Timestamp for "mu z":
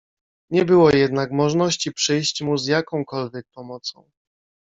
2.41-2.65